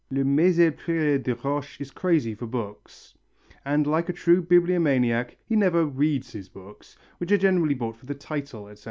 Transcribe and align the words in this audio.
Le 0.09 0.23
Maisel 0.25 0.71
Prieur 0.71 1.19
des 1.19 1.35
Roches 1.43 1.79
is 1.79 1.91
crazy 1.91 2.33
for 2.33 2.47
books, 2.47 3.13
and 3.63 3.85
like 3.85 4.09
a 4.09 4.13
true 4.13 4.41
bibliomaniac 4.41 5.37
he 5.45 5.55
never 5.55 5.85
reads 5.85 6.31
his 6.33 6.49
books, 6.49 6.97
which 7.19 7.31
are 7.31 7.37
generally 7.37 7.75
bought 7.75 7.95
for 7.95 8.07
the 8.07 8.15
title, 8.15 8.67
etc. 8.67 8.79